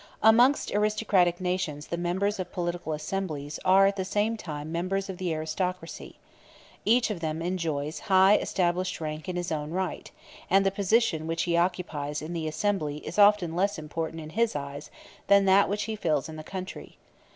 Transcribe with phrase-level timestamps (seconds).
[0.23, 5.19] Amongst aristocratic nations the members of political assemblies are at the same time members of
[5.19, 6.15] the aristocracy.
[6.85, 10.09] Each of them enjoys high established rank in his own right,
[10.49, 14.55] and the position which he occupies in the assembly is often less important in his
[14.55, 14.89] eyes
[15.27, 16.97] than that which he fills in the country.